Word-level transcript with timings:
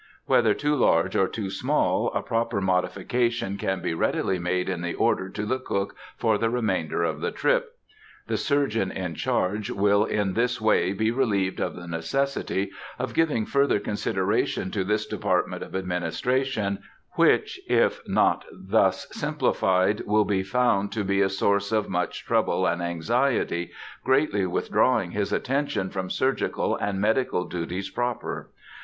Whether 0.25 0.55
too 0.55 0.75
large 0.75 1.15
or 1.15 1.27
too 1.27 1.51
small, 1.51 2.11
a 2.15 2.23
proper 2.23 2.59
modification 2.59 3.55
can 3.55 3.81
be 3.81 3.93
readily 3.93 4.39
made 4.39 4.67
in 4.67 4.81
the 4.81 4.95
order 4.95 5.29
to 5.29 5.45
the 5.45 5.59
cook 5.59 5.95
for 6.17 6.39
the 6.39 6.49
remainder 6.49 7.03
of 7.03 7.21
the 7.21 7.29
trip. 7.29 7.77
The 8.25 8.35
surgeon 8.37 8.89
in 8.91 9.13
charge 9.13 9.69
will 9.69 10.03
in 10.05 10.33
this 10.33 10.59
way 10.59 10.91
be 10.93 11.11
relieved 11.11 11.59
of 11.59 11.75
the 11.75 11.85
necessity 11.85 12.71
of 12.97 13.13
giving 13.13 13.45
further 13.45 13.79
consideration 13.79 14.71
to 14.71 14.83
this 14.83 15.05
department 15.05 15.61
of 15.61 15.75
administration, 15.75 16.79
which, 17.11 17.61
if 17.69 18.01
not 18.07 18.43
thus 18.51 19.05
simplified, 19.11 20.01
will 20.07 20.25
be 20.25 20.41
found 20.41 20.91
to 20.93 21.03
be 21.03 21.21
a 21.21 21.29
source 21.29 21.71
of 21.71 21.89
much 21.89 22.25
trouble 22.25 22.65
and 22.65 22.81
anxiety, 22.81 23.69
greatly 24.03 24.47
withdrawing 24.47 25.11
his 25.11 25.31
attention 25.31 25.91
from 25.91 26.09
surgical 26.09 26.75
and 26.77 26.99
medical 26.99 27.45
duties 27.45 27.91
proper. 27.91 28.49